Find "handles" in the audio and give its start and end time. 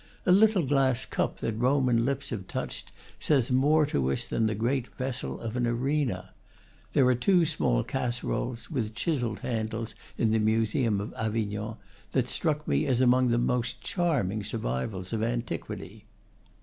9.41-9.93